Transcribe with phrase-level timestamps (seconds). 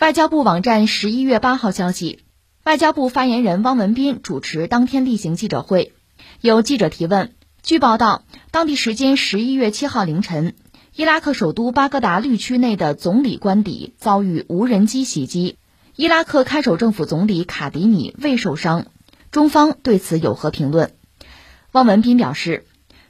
[0.00, 2.20] 外交部网站十一月八号消息，
[2.62, 5.92] 外交部发言人汪文斌主持当天例行记者会，
[6.40, 7.34] 有记者提问。
[7.64, 8.22] 据报道，
[8.52, 10.54] 当地时间十一月七号凌晨，
[10.94, 15.56] 伊拉克首都巴格达绿区内的总理官邸遭遇无人机袭击，
[15.96, 18.86] 伊拉克看守政府总理卡迪米未受伤。
[19.32, 20.92] 中方对此有何评论？
[21.72, 22.66] 汪文斌表示，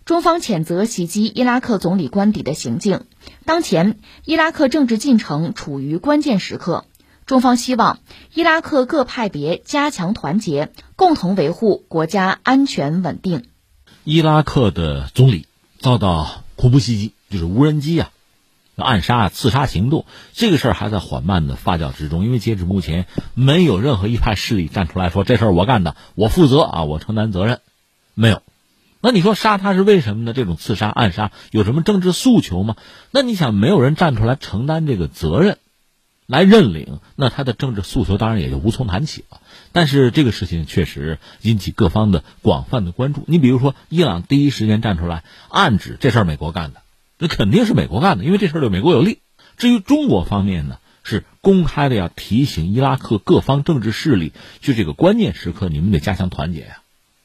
[0.07, 3.03] 中方谴责袭击伊拉克总理官邸的行径。
[3.45, 6.85] 当前，伊拉克政治进程处于关键时刻，
[7.27, 7.99] 中方希望
[8.35, 13.47] 伊拉克各派别加强团结，共同维护国家安全稳定。
[14.05, 15.47] 伊拉克的总理
[15.79, 18.11] 遭到恐怖袭击，就是无人机啊，
[18.77, 22.25] 暗杀、刺杀行动，这个事儿还在缓慢的发酵之中。
[22.25, 27.61] 因为截止目前，没有任何一派势力站出来说这事儿我干的，我负责啊，我承担责任，
[28.15, 28.43] 没有。
[29.01, 30.33] 那你说杀他是为什么呢？
[30.33, 32.77] 这种刺杀、暗杀有什么政治诉求吗？
[33.13, 35.59] 那你想，没有人站出来承担这个责任，
[36.27, 39.41] 来认领，那他的政治诉求当然也就无从谈起了。
[39.71, 43.23] 但是这个事情确实引起各方的广泛的关注。
[43.27, 46.83] 你比如说，伊朗第一时间站出来暗指这事儿美国干的，
[47.19, 49.21] 那肯定是美国干的，因为这事儿对美国有利。
[49.57, 56.81] 至于中国方面呢，是公开的要提醒伊拉克各方政治势力，就这个关键时刻，你们得加强团结呀。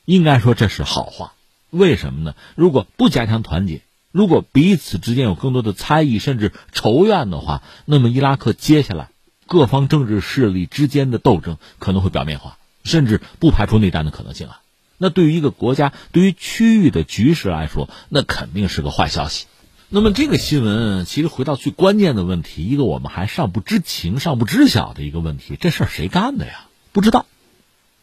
[0.06, 1.34] 应该说这是好话。
[1.74, 2.36] 为什么呢？
[2.54, 9.10] 如果不加强团结，如果彼此之间有更多的猜疑甚至仇怨的话，那么伊拉克接下来
[9.48, 14.62] 各方政治势力之间的斗争可能会表面化，甚至不排除内战的可能性啊。
[15.00, 19.48] 那对于一个国家、对于区域的局势来说，那肯定是个坏消息。
[19.90, 26.68] 那么这个新闻其实回到最关键的问题，一个我们还尚不知情、尚不知晓的一个问题：这事儿谁干的呀？
[26.92, 27.26] 不知道。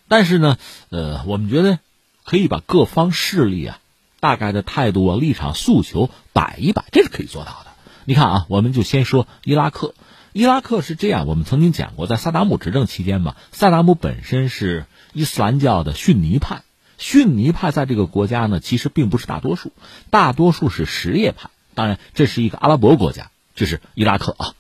[0.09, 1.79] 但是呢，呃，我们觉得。
[2.31, 3.81] 可以把各方势力啊，
[4.21, 7.73] 大概的态度啊、立场、诉求摆一摆，这是可以做到的。
[8.05, 9.97] 你看啊，我们就先说伊拉克。
[10.33, 16.63] 伊拉克是这样，我们曾经讲过，在萨达姆执政期间嘛，萨达姆本身是伊斯兰教的逊尼派，
[16.99, 19.73] 逊尼派在这个国家呢，其实并不是大多数，
[20.11, 21.51] 大多数是什叶派。
[21.75, 24.55] 当然，这是一个阿拉伯国家，这是伊拉克啊。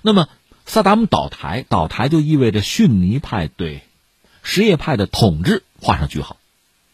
[0.00, 0.26] 那么，
[0.66, 3.84] 萨达姆倒台，倒台就意味着逊尼派对
[4.42, 6.36] 什叶派的统治画上句号。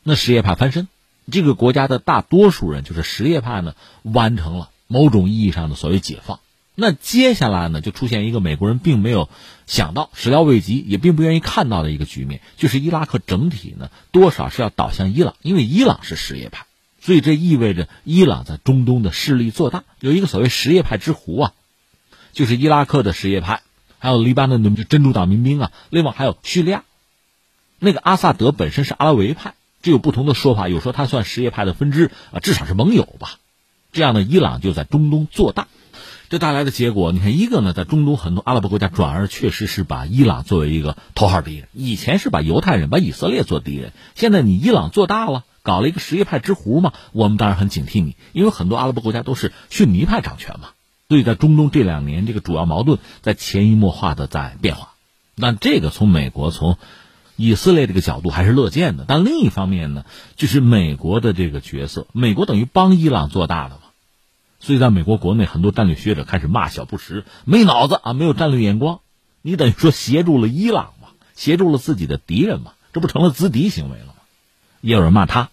[0.08, 0.88] 那什叶派翻身，
[1.30, 6.40] 这个国家的大多数人就是什叶派呢，完成了某种意义上的所谓解放。
[6.74, 9.28] 那接下来呢，就出现一个美国人并没有
[9.66, 16.64] 想到、始料未及、也并不愿意看到的一个局面，就是伊拉克整体呢多少是要倒向伊朗，因为伊朗是什叶派，
[17.02, 21.52] 所以这意味着伊朗在中东的势力做大，有一个所谓什叶派之湖啊，
[22.32, 23.60] 就是伊拉克的什叶派，
[23.98, 26.84] 还有黎巴嫩的真主党民兵啊，另外还有叙利亚，
[27.78, 29.52] 那个阿萨德本身是阿拉维派。
[29.80, 33.36] 这有不同的说法，有说他算什叶派的分支啊，至少是盟友吧。
[33.92, 35.66] 这样呢，伊朗就在中东做大，
[36.28, 41.68] 这带来的结果，你看，一个呢，在中东很多阿拉伯国家转而确实是把伊朗作为一个头号敌人。
[41.72, 50.70] 以前是把犹太人、把以色列做敌人，现在你伊朗做大了，搞了一个什叶派之湖嘛，我们当然很警惕你，因为很多阿拉伯国家都是逊尼派掌权嘛。
[51.08, 54.90] 所以在中东这两年，这个主要矛盾在潜移默化的在变化。
[55.34, 56.76] 那这个从美国从。
[57.40, 60.04] 以色列这个角度还是乐见的，但另一方面呢，
[60.34, 63.82] 就是美国的这个角色，美国等于帮伊朗做大了嘛，
[64.58, 68.98] 所以在美国国内很多战略学者开始骂小布什没脑子啊，没有战略眼光，
[69.40, 74.14] 你等于说协助了伊朗嘛，协助了自己的敌人嘛，这不成了资敌行为了吗？
[74.80, 75.50] 也有人骂他，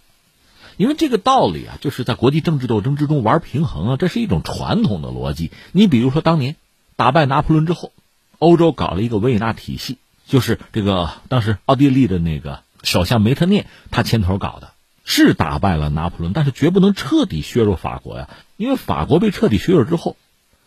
[0.78, 5.52] 因为这个道理啊，就是在国际政治斗争之中玩平衡啊，这是一种传统的逻辑。
[5.72, 6.56] 你比如说当年
[6.96, 7.92] 打败拿破仑之后，
[8.40, 10.00] 欧洲搞了一个维也纳体系。
[10.28, 14.72] 就是这个，当时奥地利的那个首相梅特涅，他牵头搞的，
[15.04, 18.30] 是打败了拿破仑，但是绝不能彻底削弱法国呀。
[18.58, 20.18] 因为法国被彻底削弱之后，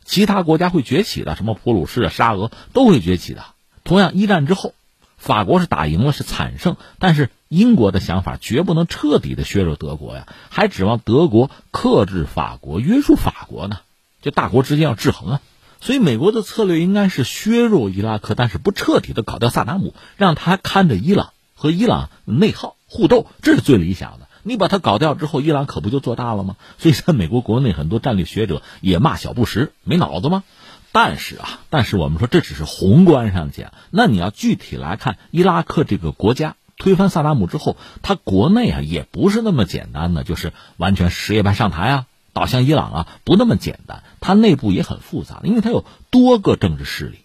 [0.05, 3.43] 其他国家会崛起的，什么普鲁士啊、沙俄都会崛起的。
[3.83, 4.75] 同样，一战之后，
[5.17, 13.79] 法国是打赢了，是惨胜，但是英国的想法绝不能彻底的削弱德国呀，还指望德国克制法国、约束法国呢？
[14.23, 15.41] 这大国之间要制衡啊。
[15.81, 24.29] 所以，美国的策略应该是削弱伊拉克，但是不彻底的搞掉萨达姆，让他看着伊朗和伊朗内耗互斗，这是最理想的。
[24.43, 26.57] 你把他搞掉之后，伊朗可不就做大了吗？
[26.79, 30.43] 所以在美国国内，很多战略学者也骂小布什没脑子吗？
[30.91, 42.07] 但是啊，但是我们说这只是宏观上讲，那你要具体来看，伊拉克这个国家推翻萨达姆之后，他国内啊也不是那么简单的，就是完全什叶派上台啊。
[42.39, 47.19] 倒向伊朗啊，不那么简单，它内部也很复杂，因为它有多个政治势力，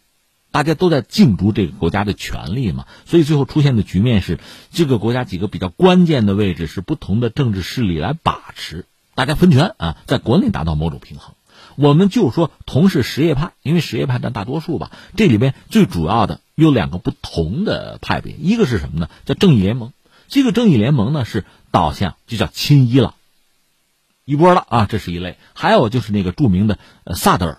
[0.50, 4.40] 大家都在竞逐这个国家的权利嘛，所以最后出现的局面是，
[4.72, 11.36] 这个国家几个比较关键的位置是不同的政治势力来把持，大家分权啊，在国内达到某种平衡。
[11.76, 14.90] 我们就说同是什叶派，因为什叶派占大多数吧。
[15.16, 19.10] 这里边最主要的有两个不同的派别，一个是什么呢？
[19.26, 19.94] 叫正义联盟。
[20.28, 23.14] 这个正义联盟呢是导向就叫亲伊朗
[24.26, 25.38] 一波了啊，这是一类。
[25.54, 27.58] 还有就是那个著名的呃萨德尔，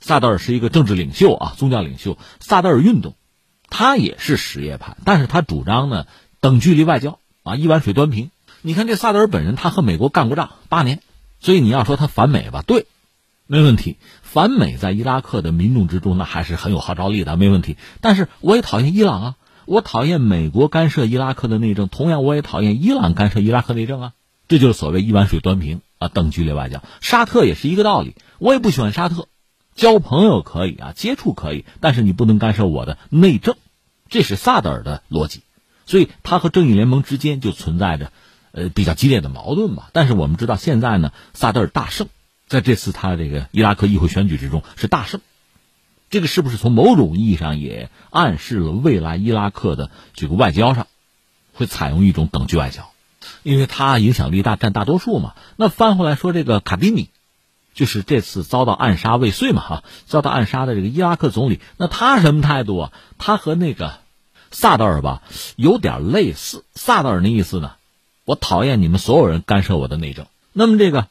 [0.00, 2.18] 萨德尔是一个政治领袖啊，宗教领袖。
[2.40, 3.14] 萨德尔运动，
[3.68, 6.06] 他也是什叶派，但是他主张呢
[6.40, 8.30] 等距离外交啊，一碗水端平。
[8.62, 11.00] 你看这萨德尔本人，他和美国干过仗八年，
[11.38, 12.86] 所以你要说他反美吧，对，
[13.46, 13.98] 没问题。
[14.22, 17.76] 反美在伊拉克的民众之中，那还是很有号召力的，没问题。
[18.00, 19.34] 但是我也讨厌伊朗啊，
[19.66, 24.12] 我讨厌美国干涉伊拉克的内政，同样我也讨厌伊朗干涉伊拉克内政啊。
[24.48, 26.82] 这就是所谓一碗水端平啊，等距离外交。
[27.00, 29.28] 沙特也是一个道理，我也不喜欢沙特，
[29.74, 33.56] 交朋友可以啊，接触可以，但是你不能干涉我的内政，
[34.08, 35.42] 这是萨德尔的逻辑。
[35.86, 38.12] 所以他和正义联盟之间就存在着。
[38.56, 39.90] 呃，比较激烈的矛盾吧。
[39.92, 42.06] 但是我们知道，现在呢，萨德尔大胜，
[42.46, 45.20] 在这次他这个伊拉克议会选举之中是大胜。
[46.08, 50.86] 这个是不是从某种意义上也暗示了未来伊拉克的这个外交上
[51.52, 52.88] 会采用一种等距外交？
[53.44, 55.34] 因为他影响力大，占大多数嘛。
[55.54, 57.10] 那翻回来说，这个卡迪米，
[57.74, 62.92] 就是这次遭到暗杀未遂嘛，哈，遭到暗杀的这个伊拉克总理，那他什么态度啊？
[63.18, 63.98] 他和那个
[64.50, 65.22] 萨德尔吧
[65.56, 66.64] 有点类似。
[66.74, 67.72] 萨德尔那意思呢？
[68.24, 70.26] 我讨厌你们所有人干涉我的内政。
[70.54, 71.08] 那么这个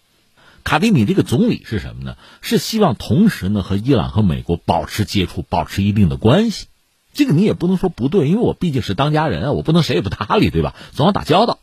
[0.64, 2.16] 卡迪米这个总理是什么呢？
[2.42, 6.66] 是希望同时呢和伊朗和美国保持接触，保持一定的关系。
[7.14, 10.74] 这个你也不能说不对，因为我毕竟是当家人啊，我不能谁也不搭理，对吧？
[10.94, 11.60] 总要打交道，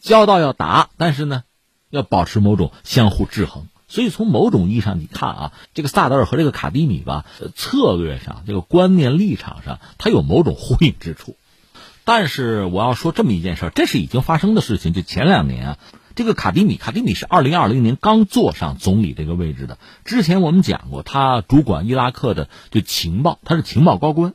[0.00, 1.44] 交道要打，但是呢
[1.90, 3.68] 要保持某种相互制衡。
[3.86, 7.24] 所以从某种意义上，你看啊，这个萨德尔和这个卡迪米吧，
[7.56, 11.36] 策略上、这个观念立场上，它有某种呼应之处。
[12.04, 14.92] 但是我要说这么一件事，这是已经发生的事情。
[14.92, 15.78] 就前两年啊，
[16.14, 19.76] 这个卡迪米，卡迪米是二零二零年刚坐上总理这个位置的。
[20.04, 24.34] 之前我们讲过，他主管伊拉克的就情报，他是情报高官，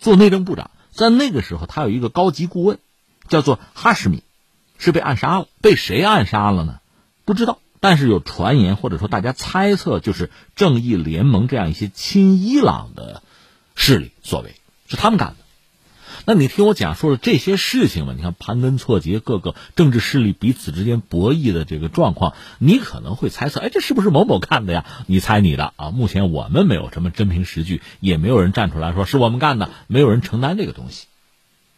[0.00, 0.72] 做内政部长。
[0.90, 2.78] 在那个时候，他有一个高级顾问，
[3.28, 4.22] 叫做哈什米，
[4.78, 5.48] 是被暗杀了。
[5.60, 6.80] 被谁暗杀了呢？
[7.24, 7.58] 不知道。
[7.78, 13.22] 但是有传言或者说大家猜测，就是正义联盟这样一些亲伊朗的
[13.74, 14.54] 势力所为，
[14.88, 15.36] 是他们干的。
[16.24, 24.84] 那你听我讲述了这些事情吧，你看盘根错节，各个政治势力彼此之间博弈的这个状况，你可能会猜测，哎，这是不是某某干的呀？
[25.06, 25.90] 你猜你的啊！
[25.90, 31.06] 目前我们没有什么真凭实据，也没有人站出来说是我们干的，没有人承担这个东西。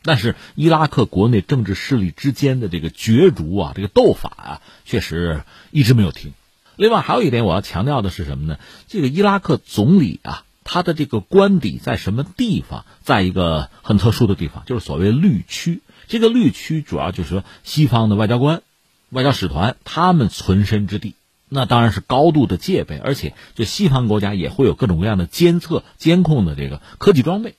[0.09, 6.33] 但是伊拉克国内政治势力之间的这个角逐啊，这个斗法啊，确实一直没有停。
[6.77, 8.59] 另外还有一点我要强调的是什么呢？
[8.89, 10.45] 这个伊拉克总理啊。
[10.71, 12.85] 他的这个官邸在什么地方？
[13.03, 15.81] 在一个很特殊的地方，就是所谓绿区。
[16.09, 18.61] 这个绿区主要就是说西方的外交官、
[19.09, 21.15] 外交使团他们存身之地。
[21.49, 27.55] 那当然是高度的戒备，而且就西方国家也会有各种各样的监测、监控的这个科技装备，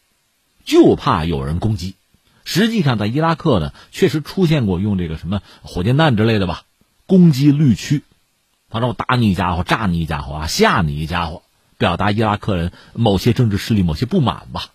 [0.63, 1.95] 就怕有人攻击。
[2.51, 6.63] 实际上，在伊拉克呢，确实出现过用这个什么火箭弹之类的吧，
[7.05, 8.01] 攻击绿区，
[8.71, 11.43] 反正我打你一家伙，炸你一家伙啊，吓你一家伙。
[11.77, 14.71] 表达伊拉克人某些政治势力某些不满吧，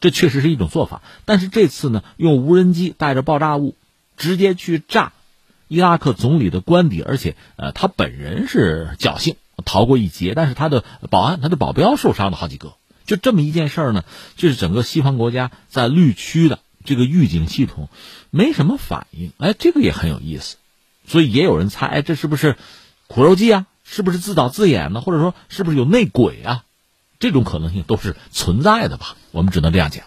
[0.00, 1.00] 这确实是一种做法。
[1.24, 3.76] 但是这次呢，用无人机带着爆炸物，
[4.16, 5.12] 直接去炸
[5.68, 12.74] 伊拉克总理的官邸，而且呃，他本人是侥幸逃过一劫，但是他的保安、他的保镖受伤了好几个。
[13.06, 14.02] 就这么一件事儿呢，
[14.36, 17.90] 就是整个西方国家在绿区的这个预警系统
[18.30, 20.56] 没什么反应，哎，这个也很有意思。
[21.06, 22.56] 所以也有人猜，哎，这是不是
[23.06, 23.66] 苦肉计啊？
[23.84, 25.00] 是不是自导自演呢？
[25.00, 26.64] 或者说是不是有内鬼啊？
[27.20, 29.16] 这种可能性都是存在的吧？
[29.30, 30.04] 我们只能这样讲。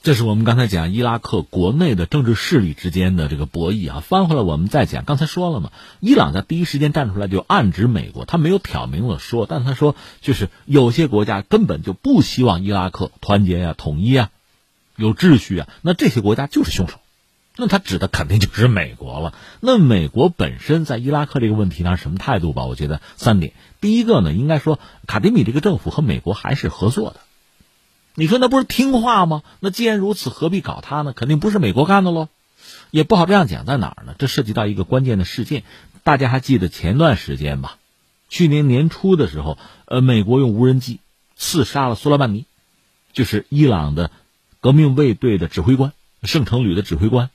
[0.00, 4.00] 这是我们刚才讲伊拉克国内的政治势力之间的这个博弈啊。
[4.00, 14.30] 翻回来我们再讲，刚才说了嘛，伊朗在第一时间站出来就暗指美国，他没有挑明了说，但他说就是有些国家根本就不希望伊拉克团结呀、统一啊、
[14.98, 17.00] 有秩序啊，那这些国家就是凶手。
[17.56, 19.34] 那他指的肯定就是美国了。
[19.60, 22.66] 那美国本身在伊拉克这个问题上什么态度吧？
[22.66, 23.52] 我觉得三点。
[23.80, 27.20] 第一个呢，应该说卡迪米这个政府和美国还是合作的。
[28.14, 29.42] 你说那不是听话吗？
[29.60, 31.12] 那既然如此，何必搞他呢？
[31.12, 32.28] 肯定不是美国干的喽。
[32.90, 34.14] 也不好这样讲，在哪儿呢？
[34.18, 35.64] 这涉及到一个关键的事件。
[36.04, 37.78] 大家还记得前段时间吧？
[38.28, 41.00] 去年年初的时候，呃，美国用无人机
[41.36, 42.46] 刺杀了苏莱曼尼，
[43.12, 44.10] 就是伊朗的
[44.60, 47.30] 革命卫队的指挥官，圣城旅的指挥官。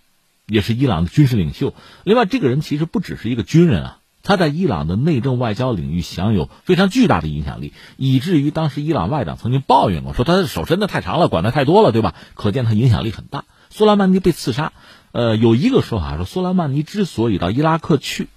[0.45, 1.73] 也是伊朗的军事领袖。
[2.03, 12.13] 另外，这个人其实不只是一个军人啊，他在伊朗的内政外交领域享有非常巨大的影响力，以至于当时伊朗外长曾经抱怨过，说他的手伸的太长了，管的太多了，对吧？
[12.33, 13.45] 可见他影响力很大。
[13.69, 14.73] 苏莱曼尼被刺杀，
[15.13, 18.27] 呃，有一个说法说，苏莱曼尼之所以到伊拉克去，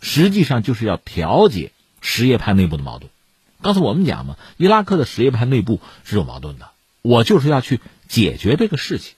[0.00, 3.10] 实际上就是要调解什叶派内部的矛盾。
[3.62, 6.68] 刚才我们讲嘛，伊拉克的什叶派内部是有矛盾的，
[7.02, 9.14] 我就是要去解决这个事情，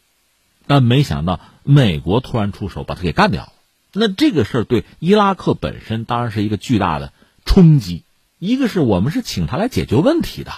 [0.66, 3.52] 但没想到美国突然出手把他给干掉了。
[3.92, 7.12] 那这个事儿对伊拉克本身当然是一个巨大的
[7.44, 8.04] 冲击。
[8.38, 10.52] 一个是我们是请他来解决问题的，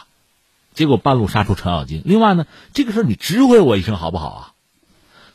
[0.73, 2.03] 结果半路杀出程咬金。
[2.05, 4.53] 另外呢，这个事儿你指挥我一声好不好啊？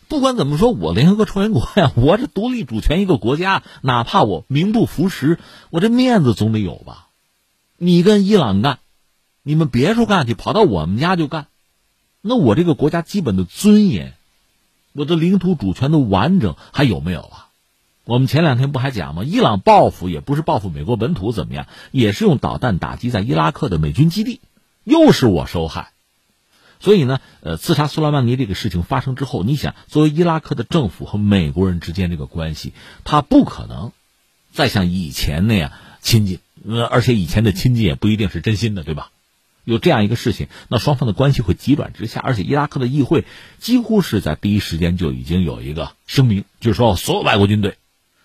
[0.07, 5.39] 不管怎么说，我联合国成员国呀， 我是独立主权一个国家，哪怕我名不符实，
[5.69, 7.07] 我这面子总得有吧？
[7.77, 8.79] 你跟伊朗干，
[9.43, 11.47] 你们别处干去，跑到我们家就干，
[12.27, 14.13] 那我这个国家基本的尊严，
[14.93, 17.47] 我的领土主权的完整还有没有啊？
[18.03, 19.23] 我们前两天不还讲吗？
[19.25, 24.39] 伊朗报复也不是报复美国本土怎么样，也是用导弹打击在伊拉克的美军基地，
[24.85, 25.91] 又是我受害。
[26.79, 32.71] 所以呢，呃，刺杀苏莱曼尼这个事情发生之后，你想，作为伊拉克的政府和美国人之间这个关系，
[33.03, 33.91] 他不可能
[34.53, 39.11] 再像以前那样亲近，呃，而且以前的亲近也不一定是真心的，对吧？
[39.67, 43.25] 有这样一个事情，那双方的关系会急转直下，而且伊拉克的议会
[43.59, 47.75] 几乎是在第一时间就已经有一个声明，就是说所有外国军队，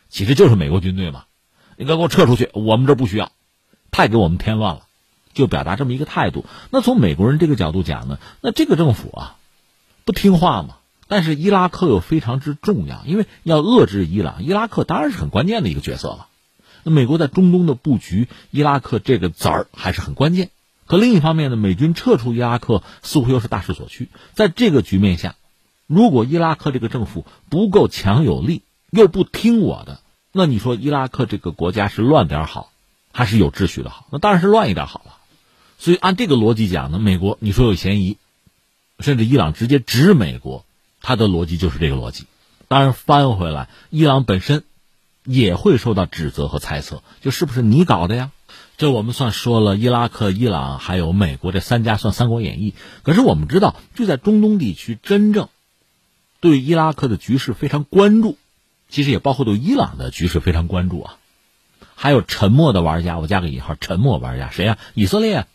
[0.09, 1.25] 其实就是美国军队嘛，
[1.77, 3.33] 你该给我撤出去，我们这不需要，
[3.91, 4.83] 太给我们添乱了。
[5.35, 6.45] 就表达这么一个态度。
[6.71, 9.37] 那从美国人这个角度讲呢，那这个政府啊，
[10.05, 10.77] 不听话嘛。
[11.09, 16.29] 但是伊拉克又非常之重要，因为要遏制伊朗，伊拉克当然是很关键的一个角色了。
[16.85, 20.51] 那美国在中东的布局，伊拉克这个子儿还是很关键。
[20.93, 24.11] 可另一方面呢，美军撤出伊拉克似乎又是大势所趋。
[24.35, 25.37] 在这个局面下，
[25.87, 30.01] 如果伊拉克这个政府不够强有力，又不听我的，
[30.33, 32.71] 那你说伊拉克这个国家是乱点好，
[33.11, 34.07] 还是有秩序的好？
[34.11, 35.17] 那当然是乱一点好了。
[35.79, 38.19] 所以按这个逻辑讲呢，美国你说有嫌疑，
[38.99, 40.67] 甚至伊朗直接指美国，
[41.01, 42.27] 他的逻辑就是这个逻辑。
[42.69, 44.63] 当然翻回来，伊朗本身
[45.25, 48.31] 也会受到指责和猜测，就是不是你搞的呀？
[48.77, 52.71] 这我们算说了，伊拉克、伊朗还有美国这三家算《三国演义》。
[53.03, 55.49] 可是我们知道，就在中东地区，真正
[56.41, 58.37] 对伊拉克的局势非常关注，
[58.89, 61.17] 其实也包括对伊朗的局势非常关注啊。
[61.95, 64.79] 还有沉默的玩家，我加个引号，沉默玩家谁呀？
[64.95, 65.47] 以色列。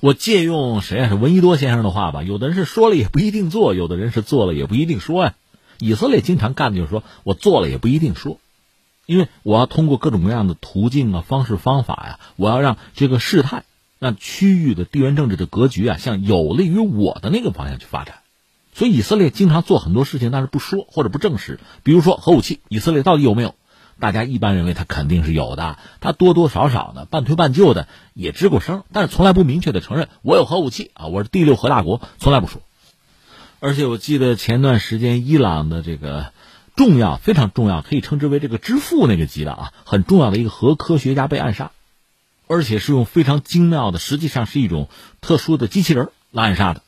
[0.00, 1.08] 我借用谁啊？
[1.08, 2.24] 是闻一多先生的话吧。
[2.24, 5.34] 有的人是说了也不一定做，有的人是做了也不一定说呀。
[5.78, 8.40] 以色列经常干的就是说我做了也不一定说，
[9.06, 13.64] 因为我要通过各种各样的途径啊、方式方法呀，我要让这个事态、
[13.98, 18.16] 让区域的地缘政治的格局啊，向有利于我的那个方向去发展。
[18.74, 21.60] 所以以色列经常做很多事情，但是不说或者不证实。
[21.82, 23.54] 比如说核武器，以色列到底有没有？
[24.00, 32.62] 大家一般认为他肯定是有的，他多多少少的半推半就的也吱过声，但是从来不明确的承认我有核武器啊，我是第六核大国，从来不说。
[33.60, 36.32] 而且我记得前段时间伊朗的这个
[36.74, 41.70] 重要、非常重要，可以称之为这个之父那个级的啊，很重要的一个核科学家被暗杀，
[42.46, 44.88] 而且是用非常精妙的，实际上是一种
[45.20, 46.82] 特殊的机器人来暗杀的，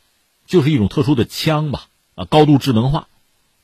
[0.47, 3.09] 就是一种特殊的枪吧，啊，高度智能化，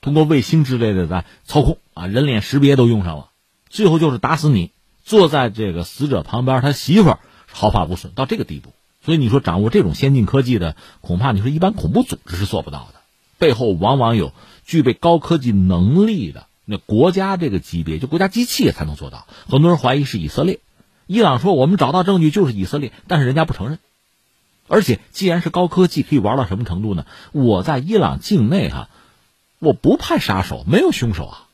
[0.01, 3.29] 通过卫星之类的在操控啊，人脸识别都用上了。
[3.69, 4.73] 最后就是打死你，
[5.05, 7.17] 坐在这个死者旁边，他媳妇
[7.51, 8.73] 毫发无损到这个地步。
[9.03, 13.01] 所以你说掌握这种先进科技的，恐怕你说一般恐怖组织是做不到的。
[13.39, 14.35] 背后往往有
[14.71, 19.27] 具备高科技能力的那国家这个级别，就国家机器才能做到。
[19.49, 20.61] 很多人怀疑是以色列，
[21.09, 23.81] 伊朗说我们找到证据就是以色列，但是人家不承认。
[24.69, 27.05] 而且既然是高科技，可以玩到什么程度呢？
[27.33, 28.89] 我在伊朗境内哈，
[29.59, 31.49] 我不派杀手，没有凶手啊。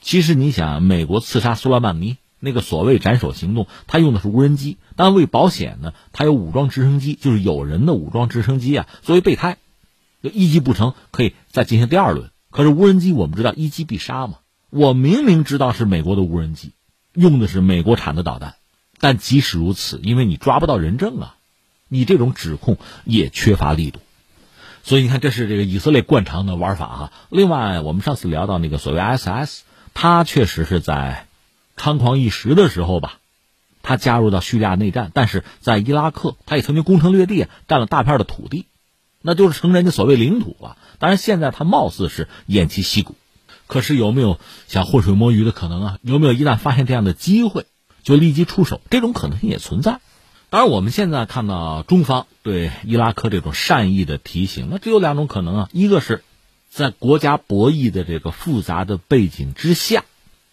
[0.00, 9.58] 其实你想，美国刺杀苏莱曼尼那个所谓斩首行动，他用的是无人机，但为保险呢，他有武装直升机，就是有人的武装直升机啊，作为备胎，
[10.22, 12.30] 一击不成可以再进行第二轮。
[12.56, 14.38] 可是无人机我们知道一击必杀嘛，
[14.70, 16.72] 我明明知道是美国的无人机，
[17.12, 18.54] 用的是美国产的导弹，
[18.98, 21.36] 但即使如此，因为你抓不到人证啊，
[21.86, 24.00] 你这种指控也缺乏力度。
[24.84, 27.12] 所以你看，这是这个以色列惯常的玩法哈。
[27.28, 29.64] 另外，我们上次聊到那个所谓 SS。
[29.92, 31.26] 他确实是在
[31.76, 33.18] 猖狂一时的时候吧，
[33.82, 38.64] 他加入到叙利亚内战，但是在伊拉克，他也曾经攻城略地，占了大片的土地，
[39.26, 40.78] 那就是成人家所谓领土了。
[40.98, 43.16] 当然，现在他貌似是偃旗息鼓，
[43.66, 45.98] 可是有没有想浑水摸鱼的可能啊？
[46.00, 47.66] 有没有一旦发现这样的机会，
[48.02, 48.80] 就立即出手？
[48.88, 50.00] 这种可能性也存在。
[50.48, 56.22] 当然，我们现在看到中方对伊拉克这种善意的提醒，那只有两种可能啊，一个是。
[56.68, 60.04] 在国家博弈的这个复杂的背景之下，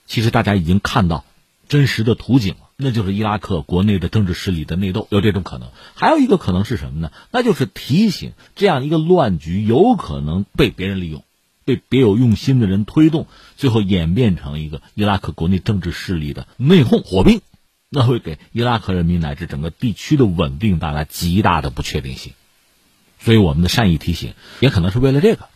[0.07, 1.25] 其实大家已经看到
[1.67, 5.69] 真实的图景，那就是伊拉克国内的政治势力的内斗，有这种可能。
[5.95, 7.11] 还有一个可能是什么呢？
[7.31, 11.23] 那就是提醒这样一个乱局有可能被别人利用，
[11.65, 13.27] 被别有用心的人推动，
[13.57, 17.41] 最后演变成一个伊拉克国内政治势力的内讧火并。
[17.89, 22.33] 那会给伊拉克人民乃至整个地区的稳定带来极大的不确定性。
[23.19, 25.47] 所以我们的善意提醒，也可能是为了这个。